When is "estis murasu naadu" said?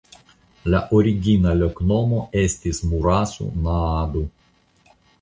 2.47-4.29